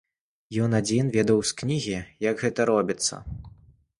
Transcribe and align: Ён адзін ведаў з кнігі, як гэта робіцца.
Ён 0.67 0.71
адзін 0.79 1.11
ведаў 1.17 1.43
з 1.49 1.59
кнігі, 1.61 1.99
як 2.29 2.35
гэта 2.45 2.61
робіцца. 2.73 3.21